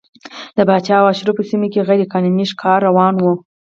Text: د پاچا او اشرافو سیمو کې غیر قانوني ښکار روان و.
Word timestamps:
د 0.57 0.59
پاچا 0.67 0.95
او 1.01 1.07
اشرافو 1.13 1.47
سیمو 1.49 1.67
کې 1.73 1.85
غیر 1.87 2.01
قانوني 2.13 2.45
ښکار 2.51 2.79
روان 2.87 3.13
و. 3.17 3.25